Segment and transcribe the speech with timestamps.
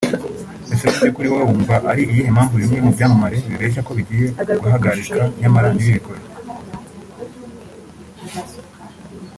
[0.73, 4.27] Ese mu by'ukuri wowe wumva ari iyihe mpamvu bimwe mu byamamare bibeshya ko bigiye
[4.63, 6.21] guhagarika nyamara ntibibikore